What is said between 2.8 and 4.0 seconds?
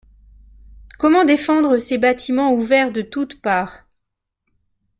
de toutes parts?